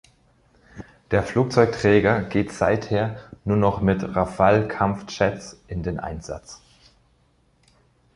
[1.11, 6.59] Der Flugzeugträger geht seither nur noch mit "Rafale-Kampfjets" in den Einsatz.